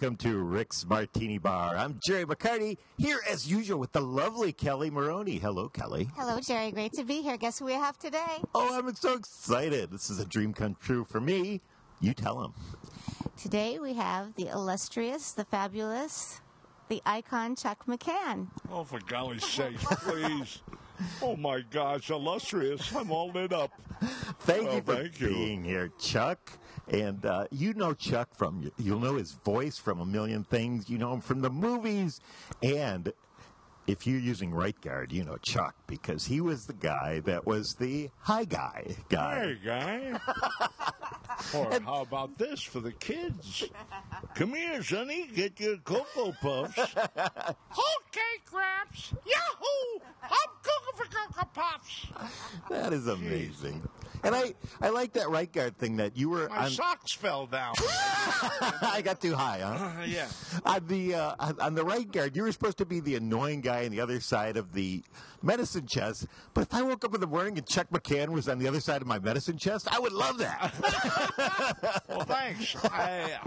[0.00, 1.76] welcome to Rick's Martini Bar.
[1.76, 5.38] I'm Jerry McCarty here as usual with the lovely Kelly Maroney.
[5.38, 6.08] Hello, Kelly.
[6.14, 6.70] Hello, Jerry.
[6.70, 7.36] Great to be here.
[7.36, 8.36] Guess who we have today?
[8.54, 9.90] Oh, I'm so excited.
[9.90, 11.60] This is a dream come true for me.
[12.00, 12.54] You tell him.
[13.36, 16.42] Today we have the illustrious, the fabulous,
[16.88, 18.46] the icon Chuck McCann.
[18.70, 20.62] Oh, for golly's sake, please.
[21.22, 22.94] Oh, my gosh, illustrious.
[22.94, 23.70] I'm all lit up.
[24.40, 25.28] Thank Well, you for thank you.
[25.28, 26.52] being here, Chuck.
[26.88, 30.88] And uh, you know Chuck from, you'll know his voice from a million things.
[30.88, 32.20] You know him from the movies.
[32.62, 33.12] And
[33.88, 37.74] if you're using right guard, you know Chuck because he was the guy that was
[37.80, 39.40] the high guy guy.
[39.40, 40.20] Hey, guy.
[41.54, 43.64] or how about this for the kids?
[44.34, 45.28] Come here, Sonny.
[45.34, 46.78] Get your Cocoa Puffs.
[46.78, 49.14] okay, Gramps.
[49.24, 50.00] Yahoo!
[50.22, 52.06] I'm cooking for Cocoa Puffs.
[52.68, 53.88] That is amazing.
[54.24, 56.70] And I, I like that right guard thing that you were My on.
[56.70, 57.74] socks fell down.
[57.80, 60.00] I got too high, huh?
[60.00, 60.28] Uh, yeah.
[60.64, 63.84] On the uh, on- the right guard, you were supposed to be the annoying guy
[63.84, 65.02] on the other side of the
[65.42, 66.26] medicine chest.
[66.54, 68.80] But if I woke up in the morning and Chuck McCann was on the other
[68.80, 70.74] side of my medicine chest, I would love that.
[72.08, 72.74] Well, thanks.
[72.84, 73.38] I,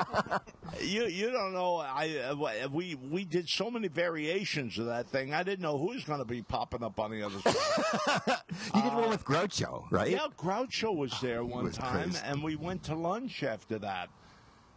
[0.80, 1.78] you you don't know.
[1.78, 5.34] I uh, we we did so many variations of that thing.
[5.34, 8.38] I didn't know who was going to be popping up on the other side.
[8.76, 10.12] you did one with Groucho, right?
[10.12, 12.20] yeah, Groucho was there one was time, crazy.
[12.26, 14.10] and we went to lunch after that.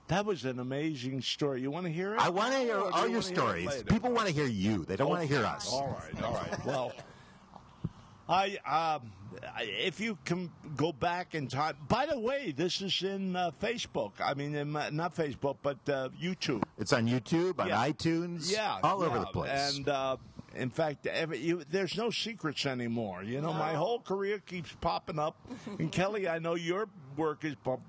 [0.09, 1.63] That was an amazing story.
[1.63, 2.21] You want to hear it?
[2.21, 3.83] I want to hear all you your wanna hear it stories.
[3.85, 4.85] People want to hear you.
[4.85, 5.73] They don't want to hear us.
[5.73, 6.65] All right, all right.
[6.67, 6.93] Well,
[8.29, 9.13] I um,
[9.57, 11.77] I- if you can go back in time.
[11.89, 14.13] By the way, this is in uh, Facebook.
[14.23, 16.63] I mean, in, uh, not Facebook, but uh, YouTube.
[16.79, 17.87] It's on YouTube, on Yeah.
[17.89, 19.77] iTunes, Yeah, all over the place.
[19.77, 20.17] And uh,
[20.57, 23.23] in fact, every, you, there's no secrets anymore.
[23.23, 25.37] You know, my whole career keeps popping up.
[25.79, 27.81] And Kelly, I know your work has pop,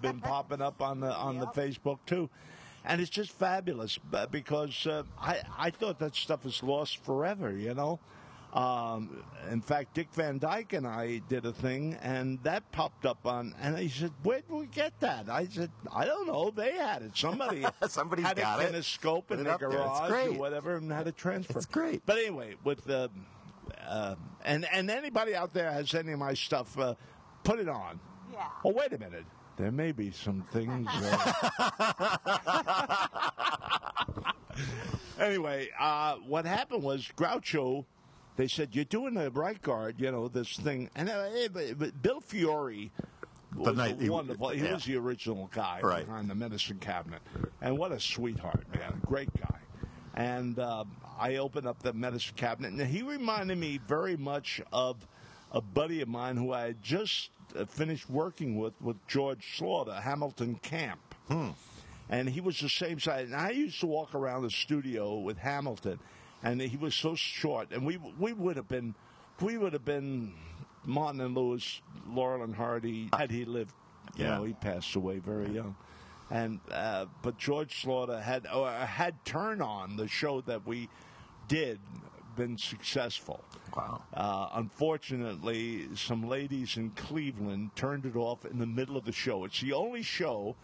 [0.00, 2.28] been popping up on the on the Facebook too.
[2.84, 3.98] And it's just fabulous
[4.30, 7.56] because uh, I I thought that stuff is lost forever.
[7.56, 8.00] You know.
[8.52, 13.24] Um, in fact, Dick Van Dyke and I did a thing, and that popped up
[13.24, 13.54] on.
[13.60, 16.50] And he said, "Where did we get that?" I said, "I don't know.
[16.50, 17.16] They had it.
[17.16, 18.68] Somebody Somebody's had got it it.
[18.70, 19.70] in a scope in it the up there.
[19.70, 21.58] It's garage or whatever, and had it transfer.
[21.58, 22.04] It's great.
[22.04, 23.10] But anyway, with the
[23.86, 26.94] uh, and and anybody out there has any of my stuff, uh,
[27.44, 28.00] put it on.
[28.32, 28.48] Yeah.
[28.64, 29.24] Oh, wait a minute.
[29.56, 30.88] There may be some things.
[30.90, 32.16] Uh...
[35.20, 37.84] anyway, uh, what happened was Groucho.
[38.36, 42.20] They said you're doing the right guard, you know this thing, and uh, but- Bill
[42.20, 42.90] Fiore
[43.54, 44.50] was night- he- wonderful.
[44.50, 44.74] He yeah.
[44.74, 46.06] was the original guy Right.
[46.06, 47.20] behind the medicine cabinet,
[47.60, 49.58] and what a sweetheart, man, great guy.
[50.14, 54.96] And um, I opened up the medicine cabinet, and he reminded me very much of
[55.52, 60.00] a buddy of mine who I had just uh, finished working with, with George Schlatter,
[60.00, 61.00] Hamilton Camp.
[62.08, 63.26] And he was the same size.
[63.26, 66.00] And I used to walk around the studio with Hamilton,
[66.42, 67.72] and he was so short.
[67.72, 68.94] And we we would have been,
[69.40, 70.34] we would have been
[70.84, 73.74] Martin and Lewis, Laurel and Hardy had he lived.
[74.16, 74.38] You Yeah.
[74.38, 75.76] know, he passed away very young.
[76.30, 80.88] And uh, but George Schlatter had or had Turn On the show that we
[81.48, 81.80] did
[82.36, 83.44] been successful.
[83.76, 84.02] Wow.
[84.14, 89.44] Uh, unfortunately, some ladies in Cleveland turned it off in the middle of the show.
[89.44, 90.54] It's the only show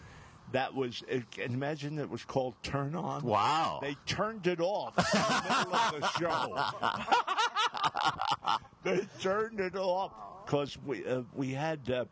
[0.52, 1.02] that was.
[1.38, 3.22] Imagine it was called Turn On.
[3.22, 3.78] Wow.
[3.82, 7.76] They turned it off in the middle of the show.
[8.84, 10.12] they turned it off
[10.44, 11.90] because we uh, we had.
[11.90, 12.04] Uh,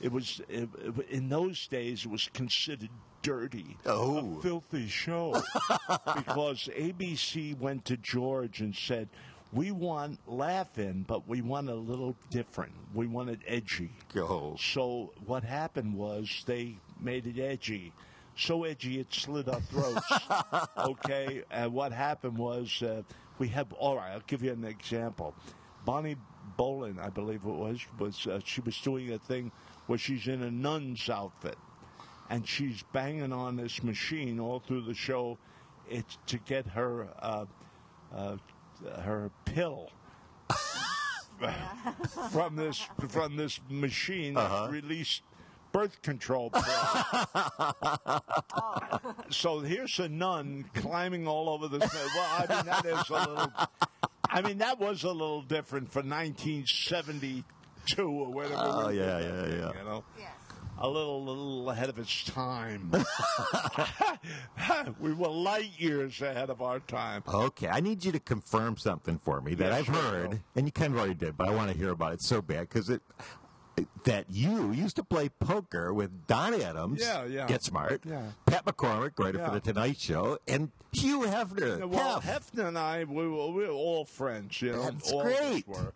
[0.00, 2.04] it was it, it- in those days.
[2.04, 2.90] It was considered
[3.22, 4.36] dirty, Oh.
[4.38, 5.32] a filthy show,
[6.16, 9.08] because ABC went to George and said.
[9.52, 12.72] We want laughing, but we want a little different.
[12.92, 13.92] We want it edgy.
[14.12, 14.56] Go.
[14.58, 16.74] So what happened was they
[17.04, 17.92] made it edgy.
[18.36, 20.12] So edgy it slit our throats.
[20.78, 23.02] okay, and what happened was uh,
[23.38, 23.72] we have.
[23.74, 25.34] All right, I'll give you an example.
[25.84, 26.16] Bonnie
[26.56, 29.52] Boland, I believe it was, was uh, she was doing a thing
[29.86, 31.58] where she's in a nun's outfit,
[32.30, 35.38] and she's banging on this machine all through the show.
[35.88, 37.44] It's to get her uh,
[38.14, 38.36] uh,
[39.02, 39.90] her pill
[42.30, 45.22] from this from this machine that released
[45.74, 46.62] birth control pill.
[49.28, 51.78] so here's a nun climbing all over the.
[51.80, 53.52] Well, I mean that is a little.
[54.30, 57.44] I mean that was a little different for 1972
[58.08, 58.54] or whatever.
[58.56, 59.78] Oh, we were yeah, thinking, yeah, yeah.
[59.78, 60.30] You know, Yes.
[60.78, 62.90] a little, a little ahead of its time.
[65.00, 67.22] we were light years ahead of our time.
[67.28, 70.38] Okay, I need you to confirm something for me that Yeah, I've sure, heard, Bill.
[70.56, 72.68] and you kind of already did, but I want to hear about it so bad
[72.68, 73.02] because it
[74.04, 77.46] that you used to play poker with Don Adams, Yeah, yeah.
[77.46, 78.22] Get Smart, Yeah.
[78.46, 79.48] Pat McCormick, writer Yeah.
[79.48, 81.84] for the Tonight Show, and Hugh Hefner.
[81.88, 82.52] Well, Hef.
[82.52, 84.82] Hefner and I, we were, we were all friends, you know.
[84.82, 85.66] That's all great.
[85.66, 85.92] Were.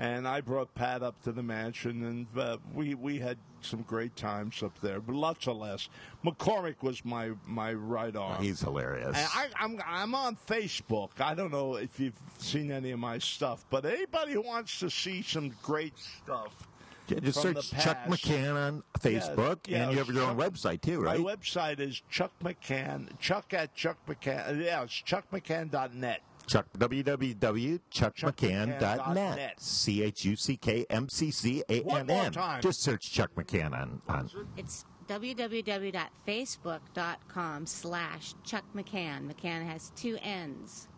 [0.00, 4.14] And I brought Pat up to the mansion, and uh, we we had some great
[4.14, 5.88] times up there, but lots of laughs.
[6.24, 8.40] McCormick was my my right arm.
[8.40, 9.16] He's hilarious.
[9.16, 11.08] And I, I'm I'm on Facebook.
[11.18, 14.88] I don't know if you've seen any of my stuff, but anybody who wants to
[14.88, 16.68] see some great stuff,
[17.08, 18.04] Yeah, just from the search Chuck.
[18.06, 21.18] McCann on Facebook, yeah, and you have your own website too, right?
[21.18, 23.08] my website is Chuck McCann.
[23.18, 24.62] Chuck at Chuck McCann.
[24.64, 26.20] Yeah, it's chuckmccann.net.
[26.46, 27.80] Chuck www.chuckmccann.net.
[27.90, 29.60] chuckmccann.net.
[29.60, 32.32] C H U C K M C C A One N more N.
[32.32, 32.62] time.
[32.62, 39.30] Just search Chuck McCann on, on It's www.facebook.com slash Chuck McCann.
[39.30, 40.88] McCann has two N's.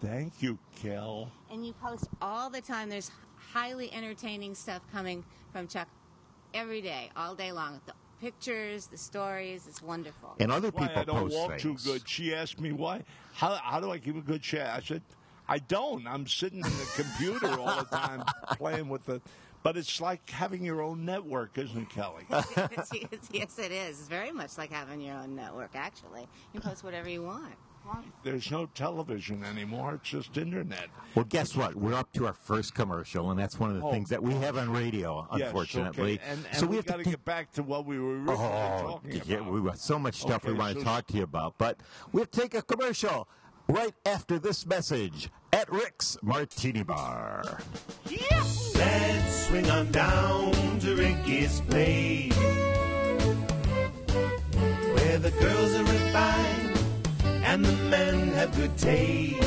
[0.00, 1.32] Thank you, Kel.
[1.50, 2.88] And you post all the time.
[2.88, 3.10] There's
[3.52, 5.88] highly entertaining stuff coming from Chuck
[6.54, 7.80] every day, all day long.
[7.86, 9.66] The pictures, the stories.
[9.68, 10.34] It's wonderful.
[10.40, 11.62] and other Why people I don't post walk things.
[11.62, 12.08] too good.
[12.08, 13.02] She asked me why.
[13.34, 14.66] How how do I keep a good shape?
[14.66, 15.02] I said,
[15.48, 16.06] I don't.
[16.06, 19.20] I'm sitting in the computer all the time playing with the.
[19.64, 22.24] But it's like having your own network, isn't it, Kelly?
[22.30, 22.90] yes,
[23.32, 23.98] yes, it is.
[23.98, 26.20] It's very much like having your own network, actually.
[26.52, 27.54] You can post whatever you want.
[28.22, 29.94] There's no television anymore.
[29.94, 30.88] It's just internet.
[31.14, 31.74] Well, guess what?
[31.74, 34.34] We're up to our first commercial, and that's one of the Oh, things that we
[34.34, 36.14] oh, have on radio, Yes, unfortunately.
[36.14, 36.22] okay.
[36.30, 38.34] And, and so we, have got to to get back to what we were originally
[38.38, 39.52] Oh, talking yeah, about.
[39.52, 41.78] we got so much stuff we Okay, want to talk to you about, but
[42.12, 43.28] we'll take a commercial
[43.68, 47.60] right after this message at Rick's Martini Bar.
[48.74, 52.36] Let's swing on down to Ricky's place.
[54.94, 56.57] Where the girls are refined
[57.48, 59.42] and the men have good taste.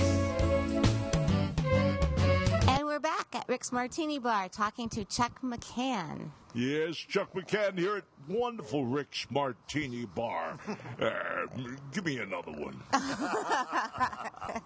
[2.67, 6.31] And we're back at Rick's Martini Bar talking to Chuck McCann.
[6.53, 10.57] Yes, Chuck McCann here at wonderful Rick's Martini Bar.
[11.01, 11.47] Uh,
[11.91, 12.79] give me another one.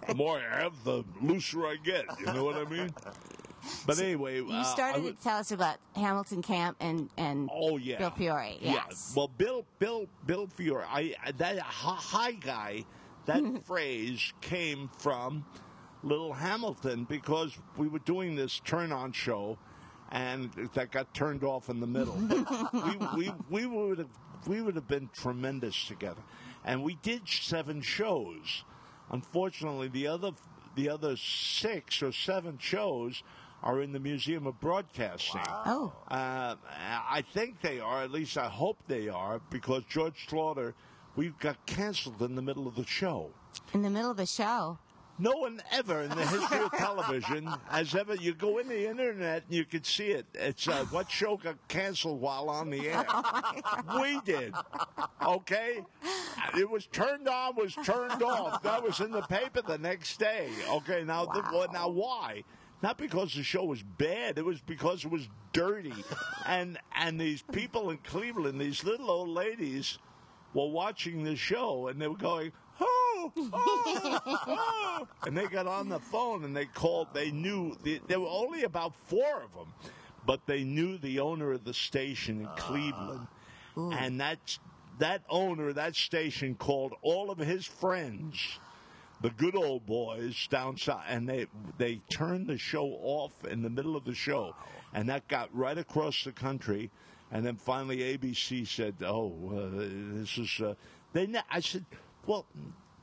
[0.07, 2.03] the more I have, the looser I get.
[2.19, 2.93] You know what I mean?
[3.87, 7.77] But anyway, You uh, started would- to tell us about Hamilton Camp and, and Oh
[7.77, 8.57] yeah, Bill Fiore.
[8.59, 8.73] Yeah.
[8.73, 9.13] Yes.
[9.15, 10.83] Well, Bill, Bill, Bill Fiore.
[10.89, 12.83] I I- that hi- hi guy.
[13.25, 15.45] That phrase came from
[16.03, 19.57] Little Hamilton because we were doing this turn-on show,
[20.11, 22.15] and that got turned off in the middle.
[23.15, 24.09] we, we we would have
[24.47, 26.21] we would have been tremendous together,
[26.63, 28.63] and we did seven shows.
[29.11, 30.31] Unfortunately, the other
[30.75, 33.23] the other six or seven shows
[33.63, 35.41] are in the Museum of Broadcasting.
[35.47, 38.03] oh, Uh, I think they are.
[38.03, 40.73] At least I hope they are, because George Schlatter,
[41.15, 43.31] we got canceled in the middle of the show.
[43.73, 44.77] in the middle of the show.
[45.17, 48.15] No one ever in the history of television has ever.
[48.15, 50.25] You go in the internet and you can see it.
[50.33, 53.05] It's uh, what show got canceled while on the air.
[54.01, 54.53] we did.
[55.25, 55.81] Okay,
[56.57, 58.61] it was turned on, was turned off.
[58.63, 60.49] That was in the paper the next day.
[60.69, 62.43] Okay, now the, well, now why?
[62.83, 64.37] Not because the show was bad.
[64.37, 65.93] It was because it was dirty,
[66.45, 69.97] and and these people in Cleveland, these little old ladies,
[70.55, 75.07] were watching the show and they were going, oh, oh, oh.
[75.27, 77.09] and they got on the phone and they called.
[77.13, 79.73] They knew the, there were only about four of them,
[80.25, 82.55] but they knew the owner of the station in ah.
[82.55, 83.27] Cleveland,
[83.75, 84.57] and that
[84.99, 88.59] that owner that station called all of his friends.
[89.21, 91.47] The good old boys down south, and they
[91.77, 94.55] they turned the show off in the middle of the show,
[94.93, 96.91] and that got right across the country.
[97.35, 99.79] And then finally, ABC said, "Oh, uh,
[100.17, 100.75] this is." Uh,
[101.11, 101.27] they.
[101.27, 101.83] ne- I said,
[102.25, 102.45] "Well,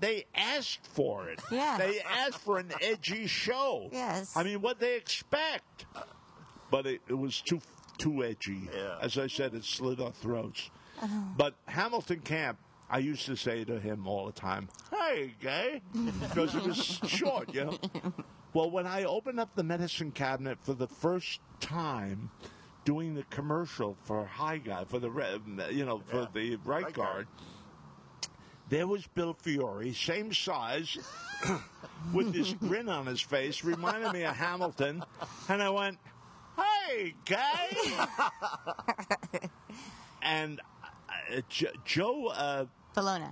[0.00, 1.38] they asked for it.
[1.50, 1.78] Yes.
[1.78, 3.90] They asked for an edgy show.
[3.92, 4.34] Yes.
[4.34, 5.84] I mean, what they expect."
[6.70, 7.60] But it, it was too
[7.98, 8.70] too edgy.
[9.02, 10.70] As I said, it slit our throats.
[11.36, 12.58] But Hamilton Camp,
[12.88, 15.82] I used to say to him all the time, "Hey, gay,"
[16.22, 17.78] because it was short, you know.
[18.54, 22.30] Well, when I opened up the medicine cabinet for the first time,
[22.84, 25.38] doing the commercial for High Guy for the re-
[25.70, 27.26] you know for the right, guard,
[28.68, 30.98] there was Bill Fiore, same size,
[32.12, 35.04] with this grin on his face, reminded me of Hamilton,
[35.48, 35.98] and I went,
[36.56, 38.08] "Hey, guy!"
[40.22, 40.60] and
[41.08, 42.26] uh, Jo- Joe.
[42.28, 43.26] Uh, Bologna.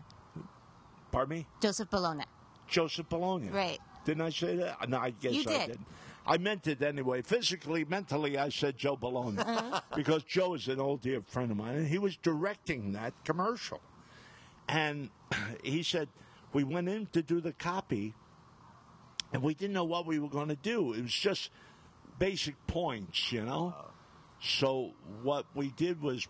[1.12, 1.47] Pardon me?
[1.61, 2.25] Joseph Bologna.
[2.69, 3.49] Joseph Bologna.
[3.49, 3.78] Right.
[4.04, 4.88] Didn't I say that?
[4.88, 5.78] No, I guess You I did.
[6.27, 7.23] I meant it anyway.
[7.23, 9.81] Physically, mentally, I said Joe Bologna Uh-huh.
[9.97, 13.81] because Joe is an old dear friend of mine, and he was directing that commercial.
[14.69, 15.11] And
[15.65, 16.09] he said
[16.53, 18.15] we went in to do the copy,
[19.33, 20.93] and we didn't know what we were going to do.
[20.93, 21.50] It was just
[22.19, 23.75] basic points, you know.
[24.43, 26.27] So what we did was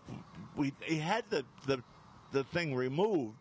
[0.55, 1.81] we he had the the
[2.31, 3.37] the thing removed,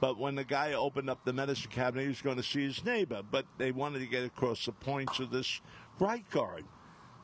[0.00, 2.84] but when the guy opened up the medicine cabinet, he was going to see his
[2.84, 3.22] neighbor.
[3.30, 5.60] But they wanted to get across the points of this
[5.98, 6.64] right guard.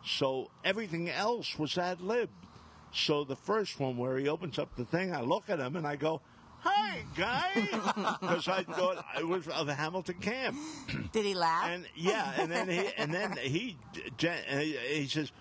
[0.05, 2.31] So everything else was ad lib.
[2.93, 5.87] So the first one where he opens up the thing, I look at him and
[5.87, 6.21] I go,
[6.61, 7.51] "Hi, guy,"
[8.21, 10.59] because I thought it was of Hamilton Camp.
[11.13, 11.69] Did he laugh?
[11.69, 13.79] And yeah, and then he and then he
[14.19, 15.33] he, he says,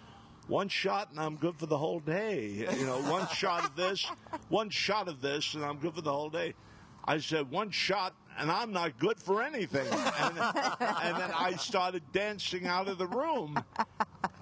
[0.48, 2.68] one shot and I'm good for the whole day.
[2.78, 4.06] You know, one shot of this,
[4.50, 6.54] one shot of this, and I'm good for the whole day.
[7.06, 9.88] I said one shot and I'm not good for anything.
[9.92, 13.62] And, and then I started dancing out of the room,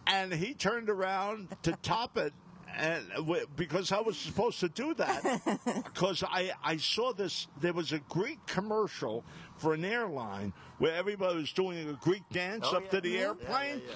[0.08, 2.34] and he turned around to top it.
[2.78, 3.04] And
[3.58, 5.42] because I was supposed to do that,
[5.84, 9.26] because I, I saw this, there was a Greek commercial
[9.58, 12.90] for an airline where everybody was doing a Greek dance Oh, up yeah.
[12.92, 13.82] to the Yeah, airplane.
[13.86, 13.96] yeah,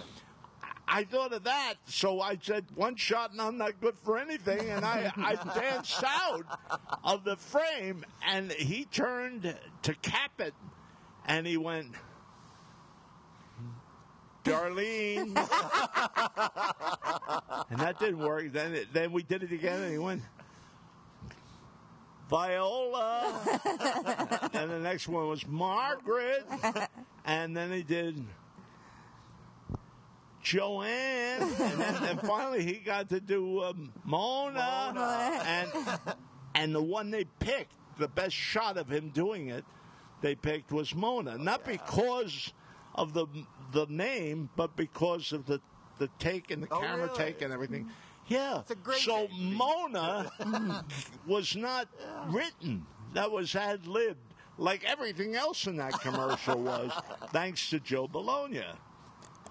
[0.88, 4.70] I thought of that, so I said one shot and I'm not good for anything,
[4.70, 6.46] and I, I danced out
[7.04, 10.54] of the frame, and he turned to cap it,
[11.26, 11.88] and he went,
[14.44, 15.28] Darlene,
[17.70, 18.52] and that didn't work.
[18.52, 20.22] Then it, then we did it again, and he went.
[22.30, 23.42] Viola,
[24.54, 26.46] and the next one was Margaret,
[27.26, 28.16] and then he did
[30.44, 34.94] Joanne, and then and finally he got to do um, Mona,
[35.46, 35.72] and
[36.56, 39.64] and the one they picked, the best shot of him doing it,
[40.22, 42.52] they picked was Mona, not because
[42.96, 43.26] of the
[43.72, 45.60] the name, but because of the
[45.98, 47.18] the take and the Oh, camera really?
[47.18, 47.90] take and everything.
[48.28, 49.56] Yeah, It's a great so name.
[49.56, 50.32] Mona
[51.28, 51.88] was not
[52.28, 54.20] written; that was ad libbed.
[54.58, 56.92] Like everything else in that commercial was,
[57.32, 58.64] thanks to Joe Bologna.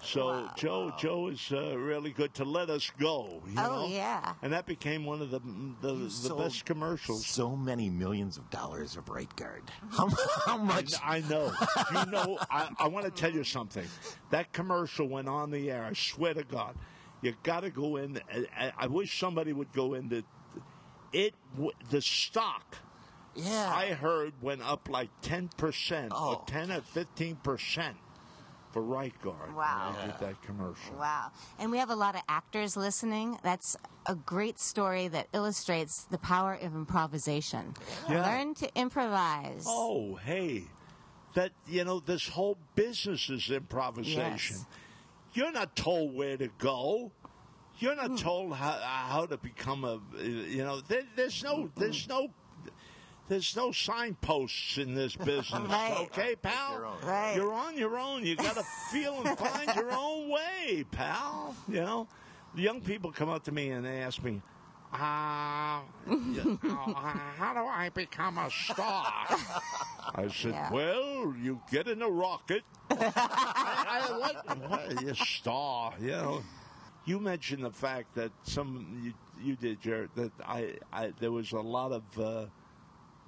[0.03, 0.51] So wow.
[0.55, 3.41] Joe Joe is uh, really good to let us go.
[3.47, 3.87] You oh know?
[3.87, 5.39] yeah, and that became one of the
[5.81, 5.93] the,
[6.27, 7.25] the best commercials.
[7.25, 9.63] So many millions of dollars of right guard.
[9.91, 10.09] How,
[10.45, 10.93] how much?
[11.03, 11.53] I, I, know.
[11.91, 13.85] you know, I, I want to tell you something.
[14.31, 15.85] That commercial went on the air.
[15.85, 16.75] I swear to God,
[17.21, 18.19] you got to go in.
[18.57, 20.09] I, I, wish somebody would go in.
[20.09, 20.23] The
[21.13, 21.35] it
[21.89, 22.77] the stock
[23.35, 23.71] yeah.
[23.73, 26.35] I heard went up like 10% oh.
[26.35, 27.93] or 10 or 15%.
[28.75, 29.55] A right guard.
[29.55, 29.95] Wow.
[30.03, 30.95] Did that commercial.
[30.97, 31.31] Wow.
[31.59, 33.37] And we have a lot of actors listening.
[33.43, 33.77] That's
[34.07, 37.75] a great story that illustrates the power of improvisation.
[38.09, 38.25] Yeah.
[38.25, 39.65] Learn to improvise.
[39.67, 40.63] Oh, hey.
[41.35, 44.57] That, you know, this whole business is improvisation.
[44.57, 44.65] Yes.
[45.33, 47.11] You're not told where to go.
[47.79, 48.15] You're not hmm.
[48.15, 52.29] told how, how to become a, you know, there, there's no, there's no
[53.33, 55.49] there's no signposts in this business.
[55.73, 55.97] Right.
[56.01, 56.73] Okay, pal.
[56.73, 56.97] your own.
[57.03, 57.35] Right.
[57.35, 58.23] You're on your own.
[58.23, 61.55] You got to feel and find your own way, pal.
[61.67, 62.07] You know,
[62.53, 64.41] the young people come up to me and they ask me,
[64.93, 65.81] uh, yeah,
[66.63, 66.85] uh,
[67.37, 69.05] how do I become a star?
[70.15, 70.71] I said, Yeah.
[70.71, 72.61] well, you get in a rocket.
[72.91, 74.69] I, I, what?
[74.69, 75.01] what?
[75.01, 76.43] You star, you know.
[77.05, 79.13] You mentioned the fact that some you,
[79.43, 80.11] you did, Jared.
[80.15, 82.45] That I, I there was a lot of uh,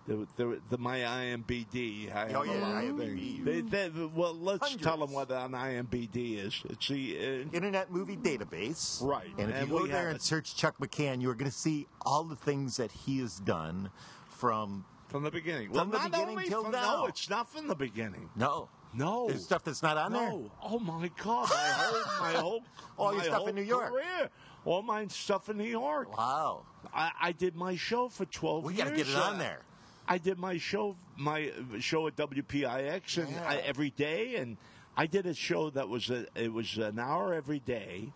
[0.07, 2.13] the, the, the my IMBD.
[2.15, 3.43] I Oh, yeah, a lot of IMBD.
[3.43, 3.71] things.
[3.71, 6.61] They, they, well, let's tell them what an IMBD is.
[6.69, 9.03] It's the uh, Internet Movie Database.
[9.03, 9.29] Right.
[9.37, 10.21] And if And you go there and it.
[10.21, 13.89] search Chuck McCann, you're going to see all the things that he has done
[14.29, 14.85] from.
[15.07, 15.67] from the beginning.
[15.73, 16.97] From the well, not beginning only till from, now.
[16.97, 18.29] No, it's not from the beginning.
[18.35, 18.69] No.
[18.93, 19.27] No.
[19.27, 20.29] There's stuff that's not on there.
[20.29, 20.51] No.
[20.63, 21.49] Oh my God!
[21.49, 22.63] My whole, my whole,
[22.97, 23.89] All your my stuff whole in New York.
[23.89, 24.29] Career.
[24.63, 26.17] All my stuff in New York.
[26.17, 26.61] Wow.
[26.93, 28.85] I, I did my show for twelve We years.
[28.91, 29.59] We got to get it on there.
[30.07, 33.47] I did my show, my show at WPIX, and Yeah.
[33.47, 34.57] I, every day, and
[34.95, 38.11] I did a show that was a, it was an hour every day,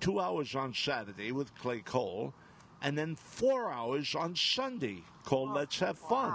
[0.00, 2.34] two hours on Saturday with Clay Cole,
[2.82, 6.32] and then four hours on Sunday called oh, Let's Have Fun.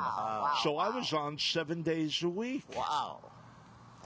[0.63, 2.63] so I was on seven days a week.
[2.75, 3.20] Wow.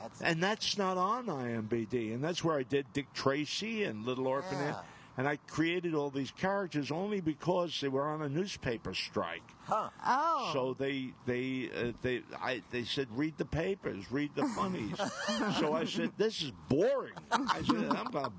[0.01, 2.13] That's And that's not on IMBD.
[2.13, 4.73] And that's where I did Dick Tracy and Little Orphan Ann.
[4.73, 4.81] Yeah.
[5.17, 9.43] And I created all these characters only because they were on a newspaper strike.
[9.63, 9.89] huh.
[10.05, 10.49] Oh.
[10.53, 14.97] So they they uh, they I they said read the papers, read the funnies.
[15.59, 17.13] so I said this is boring.
[17.31, 18.31] I said I'm gonna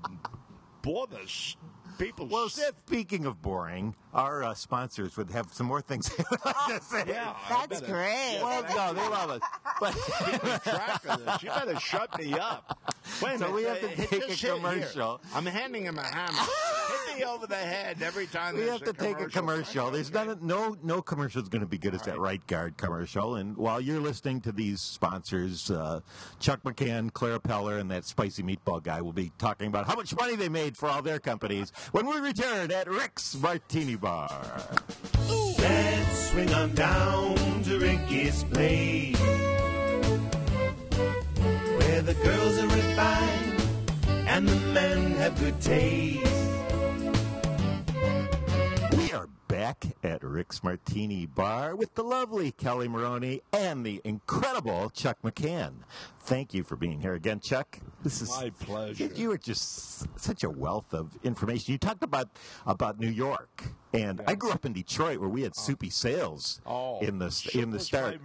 [0.83, 1.55] bore this
[1.97, 2.73] people Well, stiff.
[2.85, 6.83] speaking of boring, our uh, sponsors would have some more things they would like to
[6.85, 7.03] say.
[7.07, 8.39] Yeah, That's better- great.
[8.39, 9.41] Well, no, they love us.
[9.79, 11.41] But keeping track of this.
[11.41, 12.79] You better shut me up.
[13.21, 13.53] Wait So minute.
[13.55, 14.55] we have to take a just hit here.
[14.55, 15.21] commercial.
[15.33, 16.37] I'm handing him a hammer.
[17.07, 19.89] Hit me over the head every time we have to take a commercial.
[19.91, 20.25] There's Okay.
[20.25, 23.35] none, no no commercial is going to be good as that right guard commercial.
[23.35, 26.01] And while you're listening to these sponsors, uh,
[26.39, 30.15] Chuck McCann, Clara Peller, and that spicy meatball guy will be talking about how much
[30.15, 34.61] money they made for all their companies when we return at Rick's Martini Bar.
[35.27, 39.17] Let's swing on down to Ricky's place.
[41.77, 43.61] Where the girls are refined
[44.27, 46.33] and the men have good taste.
[48.97, 54.89] We are back at Rick's Martini Bar with the lovely Kelly Maroney and the incredible
[54.89, 55.73] Chuck McCann.
[56.21, 57.79] Thank you for being here again, Chuck.
[58.03, 59.09] This is My pleasure.
[59.15, 61.73] You are just such a wealth of information.
[61.73, 62.29] You talked about
[62.65, 63.63] about New York,
[63.93, 65.61] and I grew up in Detroit where we had oh.
[65.61, 68.19] Soupy Sales Oh, in the in the was start.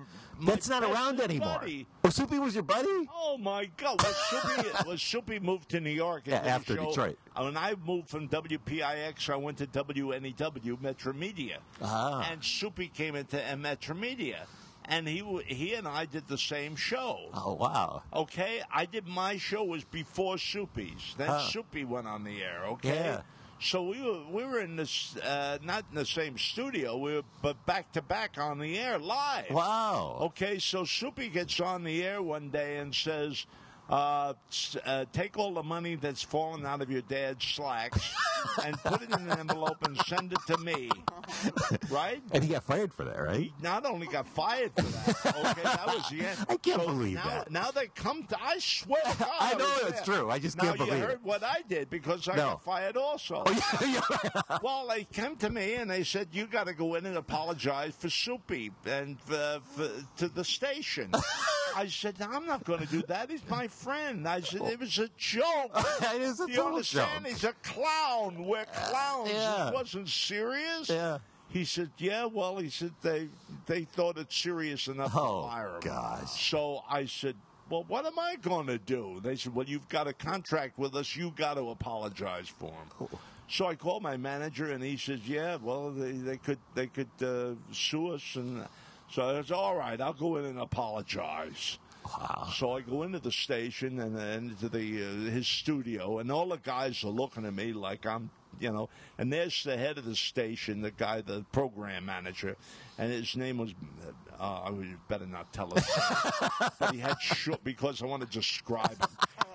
[0.44, 1.58] That's not around anymore.
[1.60, 1.86] buddy.
[2.04, 3.08] Oh, Soupy was your buddy?
[3.14, 4.02] Oh my God!
[4.02, 6.22] Was Soupy, was Soupy moved to New York?
[6.26, 7.18] Yeah, after show- Detroit.
[7.36, 12.28] When I moved from WPIX, I went to WNEW Metro Media, Ah.
[12.30, 14.46] and Soupy came into Metro Media,
[14.86, 17.30] and he he and I did the same show.
[17.34, 18.02] Oh wow!
[18.12, 21.14] Okay, I did my show was before Soupy's.
[21.16, 21.48] Then Huh.
[21.48, 22.64] Soupy went on the air.
[22.72, 22.94] Okay.
[22.94, 23.20] Yeah.
[23.62, 27.22] So we were we were in this uh, not in the same studio, we were
[27.42, 29.50] but back to back on the air live.
[29.50, 30.18] Wow!
[30.22, 33.46] Okay, so Soupy gets on the air one day and says,
[33.90, 34.34] uh,
[34.84, 38.14] uh, "Take all the money that's fallen out of your dad's slacks
[38.64, 40.90] and put it in an envelope and send it to me."
[41.90, 42.22] Right?
[42.32, 43.40] And he got fired for that, right?
[43.40, 45.36] He not only got fired for that.
[45.52, 46.38] Okay, that was the end.
[46.48, 47.50] I can't So believe now, that.
[47.50, 48.36] Now they come to.
[48.40, 49.02] I swear.
[49.02, 50.16] To God, I know was it's there.
[50.16, 50.30] true.
[50.30, 50.94] I just now can't believe.
[50.94, 52.42] you heard what I did because I No.
[52.50, 53.44] got fired also.
[54.62, 57.94] well, they came to me and they said you got to go in and apologize
[57.94, 61.10] for Soupy and uh, for, to the station.
[61.76, 63.30] I said I'm not going to do that.
[63.30, 64.26] He's my friend.
[64.28, 65.70] I said it was a joke.
[66.14, 67.24] it is a you understand?
[67.24, 67.32] joke.
[67.32, 68.44] He's a clown.
[68.46, 69.30] We're clowns.
[69.30, 69.68] yeah.
[69.68, 70.88] It wasn't serious.
[70.88, 71.18] Yeah.
[71.50, 73.28] He said, "Yeah, well," he said they
[73.66, 75.80] they thought it serious enough Oh, to fire him.
[75.82, 76.50] gosh.
[76.50, 77.36] So I said,
[77.68, 80.94] "Well, what am I going to do?" They said, "Well, you've got a contract with
[80.96, 81.14] us.
[81.14, 83.18] You got to apologize for him." Oh.
[83.50, 87.10] So I called my manager, and he says, "Yeah, well, they, they could they could
[87.22, 88.66] uh, sue us." And
[89.12, 91.78] so I said, "All right, I'll go in and apologize."
[92.54, 96.56] So I go into the station and into the uh, his studio, and all the
[96.56, 98.88] guys are looking at me like I'm, you know.
[99.18, 102.56] And there's the head of the station, the guy, the program manager,
[102.98, 103.74] and his name was.
[104.38, 104.72] Uh, I
[105.08, 105.88] better not tell us,
[106.80, 109.08] but he had short because I want to describe him.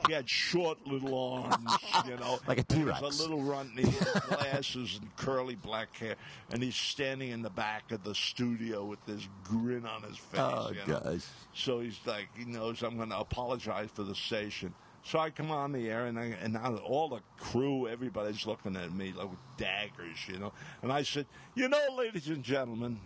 [0.08, 1.72] He had short little arms,
[2.08, 3.20] you know, Like a He was T-Rex.
[3.20, 6.16] a little runt, and he had glasses and curly black hair,
[6.52, 10.40] and he's standing in the back of the studio with this grin on his face.
[10.42, 11.00] Oh, you know?
[11.02, 11.26] gosh.
[11.54, 14.74] So he's like, he knows I'm going to apologize for the station.
[15.04, 18.76] So I come on the air, and, I, and now all the crew, everybody's looking
[18.76, 20.52] at me like with daggers, you know.
[20.82, 23.00] And I said, you know, ladies and gentlemen,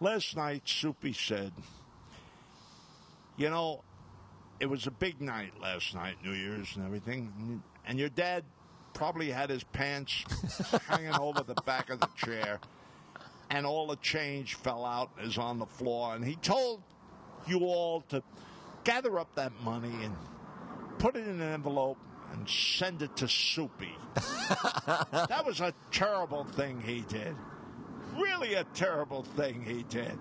[0.00, 1.52] last night Soupy said,
[3.36, 3.82] you know,
[4.64, 8.44] it was a big night last night, New Year's and everything, and your dad
[8.94, 10.24] probably had his pants
[10.88, 12.58] hanging over the back of the chair,
[13.50, 16.80] and all the change fell out and is on the floor, and he told
[17.46, 18.22] you all to
[18.84, 20.16] gather up that money and
[20.98, 21.98] put it in an envelope
[22.32, 23.94] and send it to Soupy.
[24.14, 27.36] that was a terrible thing he did.
[28.16, 30.18] Really a terrible thing he did.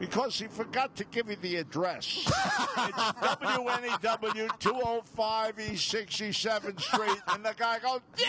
[0.00, 2.24] Because he forgot to give you the address.
[2.26, 2.98] it's
[3.44, 7.20] WNEW 205 East 67th Street.
[7.28, 8.26] And the guy goes, Yeah!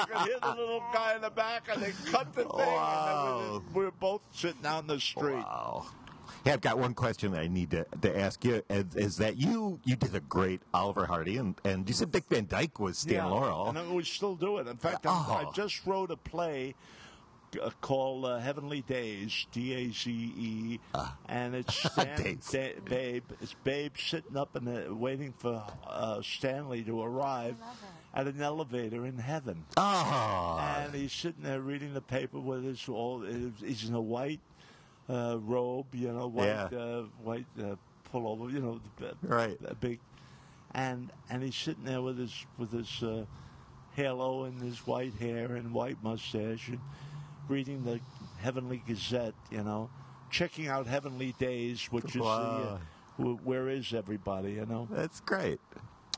[0.00, 2.48] You can hear the little guy in the back, and they cut the thing.
[2.50, 3.40] Wow.
[3.42, 5.34] And then we're both sitting down the street.
[5.34, 5.86] Wow.
[6.44, 8.62] Hey, I've got one question that I need to, to ask you.
[8.70, 12.24] Is, is that you you did a great Oliver Hardy, and, and you said Dick
[12.28, 13.68] Van Dyke was Stan Laurel.
[13.76, 14.68] And we still do it.
[14.68, 15.10] In fact, Oh.
[15.48, 16.76] I just wrote a play
[17.62, 20.80] uh, called uh, Heavenly Days, D A Z E,
[21.28, 22.50] and it's Stan, Ah.
[22.52, 23.24] Da- Babe.
[23.40, 27.56] It's Babe sitting up and waiting for uh, Stanley to arrive
[28.14, 29.64] at an elevator in heaven.
[29.76, 33.22] oh, And he's sitting there reading the paper with his all.
[33.22, 34.40] He's in a white
[35.08, 36.78] uh, robe, you know, white Yeah.
[36.78, 37.76] uh, white uh,
[38.12, 38.80] pullover, you know,
[39.22, 39.58] Right.
[39.66, 40.00] a big,
[40.74, 43.24] and and he's sitting there with his with his uh,
[43.94, 46.80] halo and his white hair and white mustache and
[47.48, 48.00] reading the
[48.38, 49.90] Heavenly Gazette, you know,
[50.30, 52.78] checking out Heavenly Days, which is the uh,
[53.16, 55.60] wh- where is everybody, you know, that's great.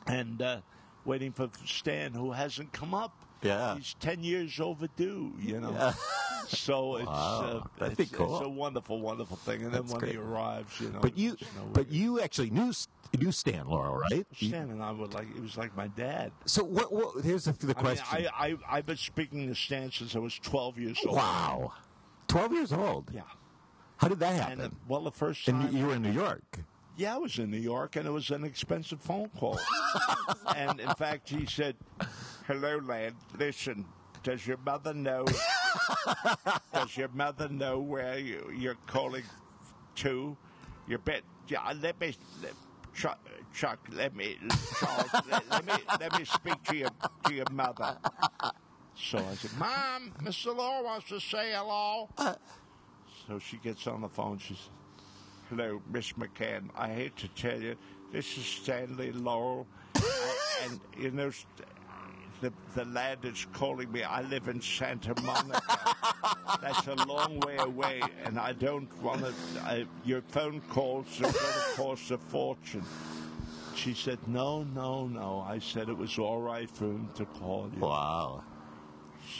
[0.07, 0.61] and uh,
[1.05, 3.13] waiting for Stan, who hasn't come up.
[3.43, 3.77] Yeah.
[3.77, 5.33] he's ten years overdue.
[5.41, 5.71] You know.
[5.71, 5.93] Yeah.
[6.47, 8.37] So it's, Wow, uh, that'd be cool.
[8.39, 9.63] it's a wonderful, wonderful thing.
[9.65, 10.13] And then That's when great.
[10.13, 11.01] he arrives, you know.
[11.01, 12.73] But you, no but you actually knew
[13.19, 14.27] knew Stan Laurel, right?
[14.37, 16.31] Stan and I were like, it was like my dad.
[16.47, 16.93] So what?
[16.93, 18.07] what here's the, the I question.
[18.19, 21.17] mean, I, I, I've been speaking to Stan since I was 12 years old.
[21.17, 21.73] wow,
[22.29, 23.11] twelve years old.
[23.13, 23.23] Yeah.
[23.97, 24.61] How did that happen?
[24.61, 25.77] uh, well, the first and time.
[25.77, 26.61] you were in New York.
[26.97, 29.59] Yeah, I was in New York, and it was an expensive phone call.
[30.57, 31.77] and in fact, he said,
[32.47, 33.15] "Hello, lad.
[33.39, 33.85] Listen,
[34.23, 35.25] does your mother know?
[36.73, 39.25] does your mother know where you, you're calling
[39.97, 40.37] to?
[40.87, 41.23] You bet.
[41.49, 42.55] Yeah, let me." Let,
[42.95, 43.21] Chuck,
[43.55, 44.37] Chuck, let me,
[44.81, 46.91] Charles, let, let me, let me speak to your
[47.25, 47.97] to your mother.
[48.97, 50.57] So I said, "Mom, Mr.
[50.57, 52.09] Law wants to say hello."
[53.29, 54.39] So she gets on the phone.
[54.39, 54.71] She says,
[55.49, 56.71] Hello, Miss McCann.
[56.75, 57.77] I hate to tell you,
[58.13, 59.13] this is Stanley.
[59.15, 61.31] I- and, you know,
[62.41, 65.61] the, the lad is calling me, I live in Santa Monica.
[66.63, 69.87] That's a long way away, and I don't want to.
[70.05, 72.85] Your phone calls are going to cost a fortune.
[73.75, 75.45] She said, No, no, no.
[75.47, 77.81] I said it was all right for him to call you.
[77.81, 78.43] Wow,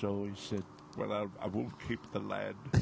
[0.01, 0.63] So he said,
[0.97, 2.55] Well, I, I won't keep the lad.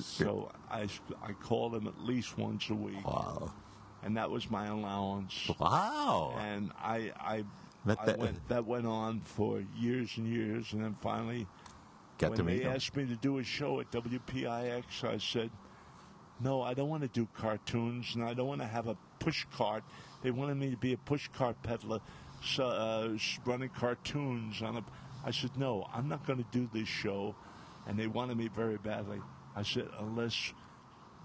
[0.00, 0.86] So I,
[1.22, 3.50] I called him at least once a week, Wow,
[4.04, 5.50] and that was my allowance.
[5.58, 6.36] wow.
[6.38, 7.44] And I, I,
[7.88, 11.46] That- I that- went, that went on for years and years, and then finally,
[12.18, 12.72] Got when to they him.
[12.72, 15.50] asked me to do a show at WPIX, I said,
[16.40, 19.46] "No, I don't want to do cartoons, and I don't want to have a push
[19.52, 19.84] cart."
[20.22, 22.00] They wanted me to be a push cart peddler,
[22.42, 24.84] so, uh, running cartoons on a.
[25.24, 27.34] I said, "No, I'm not going to do this show,"
[27.86, 29.20] and they wanted me very badly.
[29.56, 30.52] I said, "Unless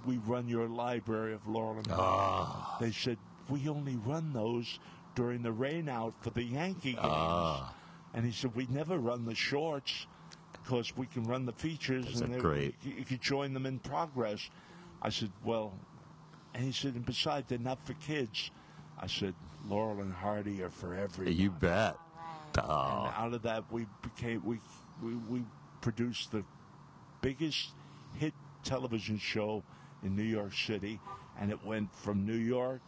[0.06, 2.78] we run your library of Laurel and Ah.
[2.80, 3.18] They said
[3.50, 4.80] we only run those
[5.16, 7.00] during the rain out for the Yankee games.
[7.04, 7.74] Ah.
[8.14, 10.06] And he said we never run the shorts
[10.54, 12.76] because we can run the features Is and they- great?
[12.84, 14.50] You, you join them in progress.
[15.02, 15.74] I said, well,
[16.54, 18.52] and he said, and besides, they're not for kids.
[19.00, 19.34] I said,
[19.68, 21.36] Laurel and Hardy are for everyone.
[21.36, 21.98] You bet.
[22.56, 24.60] And Oh, out of that, we became we
[25.02, 25.44] we, we
[25.82, 26.44] produced the
[27.22, 27.70] biggest
[28.20, 29.64] hit television show
[30.04, 31.00] in New York City,
[31.40, 32.80] and it went from New York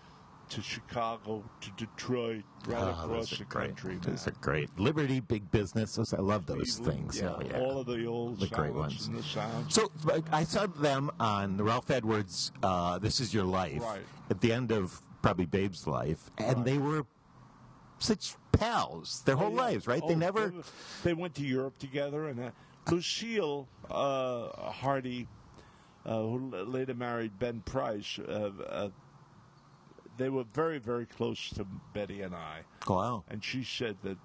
[0.49, 3.67] to Chicago to Detroit, right Oh, across the great.
[3.69, 3.97] country.
[4.01, 4.69] Those are great.
[4.79, 5.95] Liberty, big business.
[5.95, 7.19] Those, I love those things.
[7.19, 7.59] Yeah, Oh, yeah.
[7.59, 9.09] all of the old The great ones.
[9.09, 9.23] the.
[9.69, 9.91] So
[10.31, 14.01] I saw them on Ralph Edwards' uh, "This Is Your Life" Right.
[14.29, 16.65] at the end of probably Babe's life, and Right.
[16.65, 17.05] they were
[17.99, 19.61] such pals their whole Oh, yeah.
[19.61, 20.01] lives, right?
[20.03, 20.49] Oh, they never.
[20.49, 20.61] They,
[21.03, 22.51] they went to Europe together, and uh,
[22.91, 25.27] Lucille uh, Hardy,
[26.05, 28.89] uh, who later married Ben Price, uh, uh,
[30.17, 32.61] they were very, very close to Betty and I.
[32.87, 33.23] Wow.
[33.29, 34.17] And she said that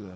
[0.00, 0.08] uh,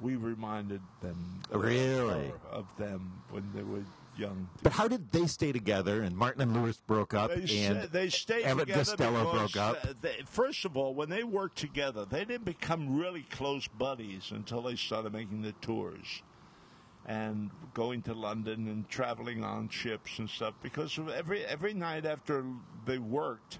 [0.00, 2.32] we reminded them Really?
[2.50, 3.84] of them when they were
[4.16, 4.48] young.
[4.62, 6.02] But how did they stay together?
[6.02, 9.78] And Martin and Lewis broke up, They, and sta- they stayed Abbott Costello broke up.
[10.02, 14.62] they, first of all, when they worked together, they didn't become really close buddies until
[14.62, 16.22] they started making the tours
[17.06, 20.54] and going to London and traveling on ships and stuff.
[20.62, 22.44] Because every every night after
[22.86, 23.58] they worked,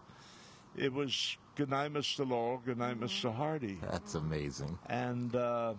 [0.76, 2.28] it was good night, Mr.
[2.28, 3.34] Laurel, good night, Mr.
[3.34, 4.78] Hardy, That's amazing.
[4.86, 5.74] and uh,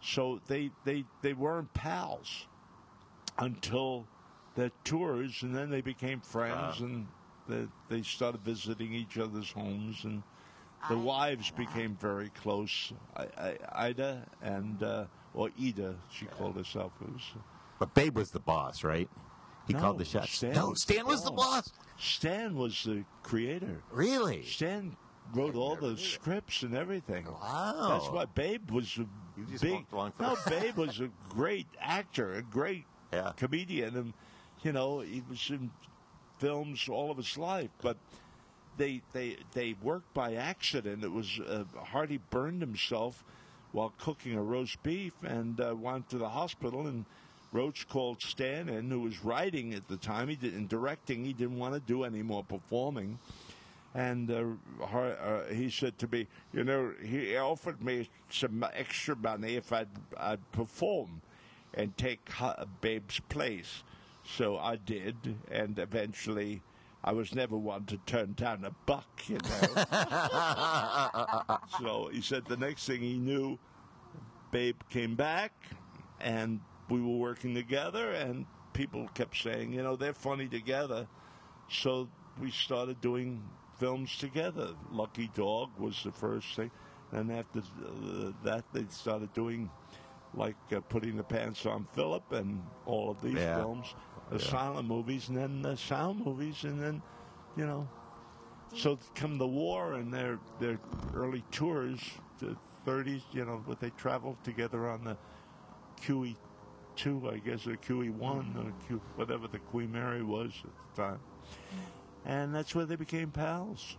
[0.00, 2.46] so they they they weren't pals
[3.38, 4.06] until
[4.54, 7.06] their tours, and then they became friends, and
[7.48, 10.22] they, they started visiting each other's homes, and
[10.88, 12.92] the wives became very close.
[13.16, 13.56] I, I,
[13.88, 15.04] Ida and uh,
[15.36, 16.92] or Ida, she called herself.
[17.00, 17.22] It was,
[17.78, 19.08] But Babe was the boss, right?
[19.68, 20.32] He No, called the shots.
[20.32, 21.68] Stan no, Stan the was the boss.
[21.68, 21.72] boss.
[21.98, 23.82] Stan was the creator.
[23.90, 24.44] Really?
[24.44, 24.96] Stan
[25.34, 27.26] wrote all the scripts and everything.
[27.26, 27.86] Wow.
[27.90, 29.06] That's why Babe was a
[29.38, 29.84] You just big.
[29.92, 33.32] along for no, the- Babe was a great actor, a great Yeah.
[33.36, 34.12] comedian, and
[34.62, 35.70] you know he was in
[36.38, 37.70] films all of his life.
[37.82, 37.96] But
[38.76, 41.02] they they they worked by accident.
[41.04, 43.24] It was uh, Hardy burned himself
[43.72, 47.04] while cooking a roast beef and uh, went to the hospital and.
[47.52, 50.28] Roach called Stan who was writing at the time.
[50.28, 51.24] He did and directing.
[51.24, 53.18] He didn't want to do any more performing.
[53.94, 59.16] And uh, Har- uh, he said to me, you know, he offered me some extra
[59.16, 61.22] money if I'd, I'd perform
[61.72, 62.28] and take
[62.82, 63.82] Babe's place.
[64.26, 65.16] So I did,
[65.50, 66.60] and eventually
[67.04, 69.84] I was never one to turn down a buck, you know.
[71.80, 73.58] so he said the next thing he knew,
[74.50, 75.52] Babe came back,
[76.20, 81.06] and we were working together, and people kept saying, you know, they're funny together.
[81.68, 82.08] So
[82.40, 83.42] we started doing
[83.78, 84.70] films together.
[84.90, 86.70] Lucky Dog was the first thing,
[87.12, 87.62] and after
[88.42, 89.70] that, they started doing
[90.36, 93.54] like uh, putting the pants on Philip and all of these Yeah.
[93.54, 93.94] films,
[94.30, 94.50] the Yeah.
[94.50, 97.02] silent movies, and then the sound movies, and then
[97.56, 97.88] you know.
[98.74, 100.78] So come the war and their their
[101.14, 102.00] early tours,
[102.38, 105.16] the 30s, you know, but they traveled together on the
[106.02, 106.36] QE
[106.96, 111.02] two, I guess, or QE one, or Q, whatever the Queen Mary was at the
[111.02, 111.20] time,
[112.24, 113.96] and that's where they became pals.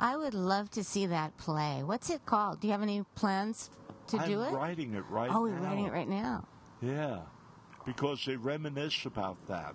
[0.00, 1.82] I would love to see that play.
[1.84, 2.60] What's it called?
[2.60, 3.70] Do you have any plans
[4.08, 4.52] to I'm do it?
[4.52, 5.40] writing it right oh, now.
[5.42, 6.46] we're writing it right now.
[6.80, 7.20] Yeah,
[7.86, 9.74] because they reminisce about that,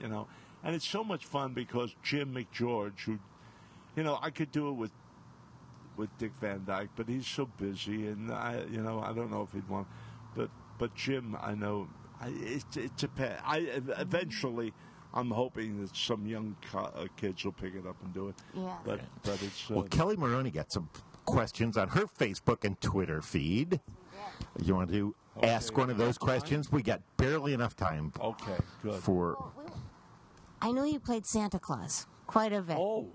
[0.00, 0.26] you know,
[0.62, 3.18] and it's so much fun because Jim MacGeorge, who,
[3.96, 4.92] you know, I could do it with
[5.96, 9.42] with Dick Van Dyke, but he's so busy, and I, you know, I don't know
[9.42, 9.86] if he'd want,
[10.34, 11.88] but but Jim, I know,
[12.20, 13.40] I, it, it depends.
[13.44, 13.58] I
[13.98, 14.72] eventually.
[15.14, 18.34] I'm hoping that some young co- uh, kids will pick it up and do it.
[18.54, 18.78] Yeah.
[18.82, 20.88] But but it's uh, Well, Kelly Maroney got some
[21.24, 23.80] questions on her Facebook and Twitter feed.
[24.62, 26.70] You want to ask one of those questions?
[26.70, 28.56] We got barely enough time okay.
[28.82, 29.02] Good.
[29.02, 29.52] for.
[30.60, 32.76] I know you played Santa Claus quite a bit.
[32.78, 33.08] oh,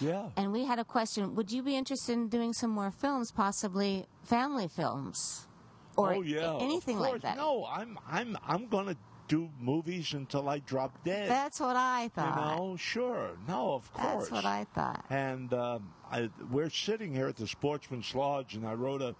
[0.00, 0.28] yeah.
[0.36, 1.34] And we had a question.
[1.34, 5.48] Would you be interested in doing some more films, possibly family films?
[5.96, 7.36] Or oh yeah, of anything like that?
[7.36, 8.96] No, I'm I'm I'm gonna
[9.32, 11.30] do movies until I drop dead.
[11.30, 12.36] That's what I thought.
[12.36, 13.30] you know, sure.
[13.48, 14.28] No, of course.
[14.28, 15.06] That's what I thought.
[15.08, 19.14] And um, I, we're sitting here at the Sportsman's Lodge, and I wrote a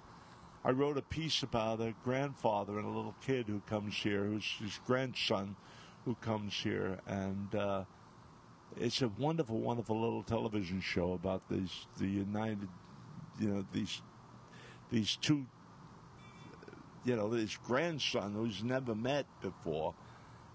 [0.64, 4.44] I wrote a piece about a grandfather and a little kid who comes here, who's
[4.60, 5.56] his grandson,
[6.04, 7.54] who comes here, and.
[7.54, 7.84] Uh,
[8.80, 12.66] it's a wonderful, wonderful little television show about these the United,
[13.38, 14.00] you know these
[14.90, 15.44] these two,
[17.04, 19.92] you know, his grandson who's never met before,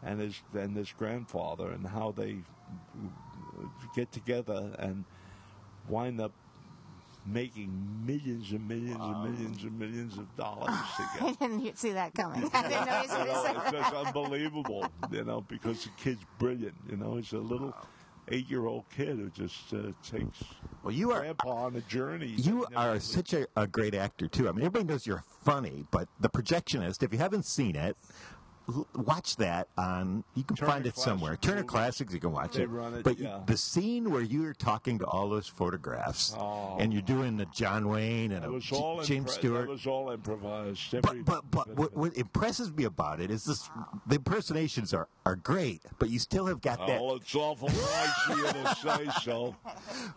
[0.08, 2.38] and his and his grandfather, and how they
[3.96, 5.04] get together and
[5.89, 6.32] wind up
[7.26, 7.70] making
[8.06, 11.10] millions and millions and millions and millions of dollars together.
[11.22, 11.58] I together.
[11.60, 12.50] didn't see that coming.
[12.54, 13.74] I didn't know you was going to know, say it's that.
[13.74, 16.76] just unbelievable, you know, because the kid's brilliant.
[16.89, 17.76] You know, he's a little
[18.30, 20.43] eight-year-old kid who just uh, takes
[20.84, 22.28] Well, you are grandpa on a journey.
[22.28, 24.48] you that never are really- such a, a great actor too.
[24.48, 27.04] I mean, everybody knows you're funny, but The Projectionist.
[27.04, 28.15] If you haven't seen it, l-
[28.95, 30.23] watch that on.
[30.36, 31.36] You can Turner find it somewhere.
[31.38, 31.63] Turner.
[31.63, 32.13] Classics.
[32.13, 32.69] You can watch it.
[32.69, 33.39] it, but yeah.
[33.45, 36.77] the scene where you're talking to all those photographs, oh.
[36.80, 39.62] and you're doing the John Wayne and It a all James impre- Stewart.
[39.62, 40.93] That was all improvised.
[40.93, 43.69] Every But but but what, what impresses me about it is this:
[44.06, 46.99] the impersonations are, are great, but you still have got that.
[47.01, 49.56] Oh, it's awful nice of you to say so.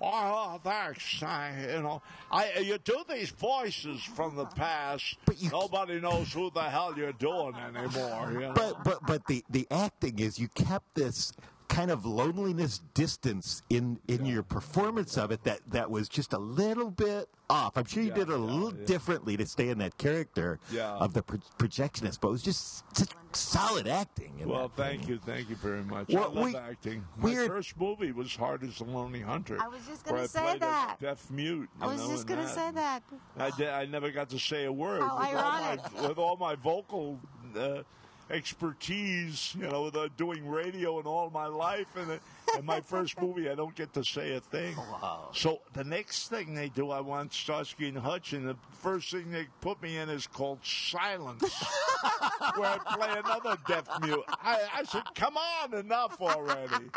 [0.00, 1.22] Oh, thanks.
[1.22, 5.16] I, you know, I you do these voices from the past.
[5.24, 8.39] But you- Nobody knows who the hell you're doing anymore.
[8.40, 8.53] You?
[8.55, 11.33] But but but the the acting is you kept this
[11.68, 16.38] kind of loneliness distance in in your performance of it that that was just a
[16.38, 17.76] little bit off.
[17.76, 18.87] I'm sure you Yeah, did it a yeah, little yeah.
[18.87, 20.90] differently to stay in that character Yeah.
[20.94, 24.33] of the pro- projectionist, but it was just such solid acting.
[24.44, 25.11] well, thank thing.
[25.11, 26.09] you, thank you very much.
[26.12, 27.05] Well, I love we- acting.
[27.20, 29.57] we're- My first movie was Heart Is a Lonely Hunter.
[29.61, 30.96] I was just gonna where I say played that.
[30.98, 31.68] A deaf mute.
[31.81, 33.03] I was know, just going to say that.
[33.38, 35.03] I, did, I never got to say a word.
[35.03, 36.09] How with, all my, ironic.
[36.09, 37.20] with all my vocal
[37.57, 37.83] uh,
[38.30, 42.80] expertise, you know, with, uh, doing radio and all my life, and uh, in my
[42.80, 44.76] first movie, I don't get to say a thing.
[44.90, 45.30] Wow.
[45.34, 49.30] So the next thing they do, I want Starsky and Hutch, and the first thing
[49.30, 51.42] they put me in is called Silence,
[52.56, 54.24] where I play another deaf mute.
[54.28, 56.90] I, I said, "Come on, enough already."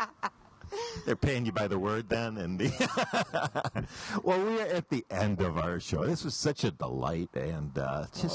[1.06, 3.86] They're paying you by the word then, and the
[4.22, 6.04] well, we are at the end of our show.
[6.06, 8.28] This was such a delight, and uh, just Oh,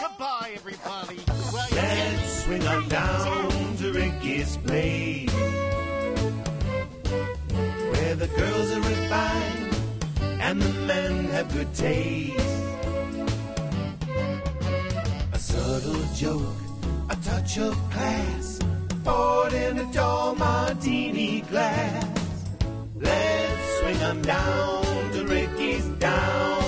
[0.00, 1.18] Goodbye, everybody.
[1.52, 5.32] Well, Let's swing on down to Ricky's place.
[7.90, 9.76] Where the girls are refined
[10.40, 12.38] and the men have good taste.
[15.32, 16.42] A subtle joke,
[17.08, 18.58] a touch of class,
[19.04, 22.44] poured in a tall martini glass.
[22.96, 26.65] Let's swing 'em down to Ricky's down.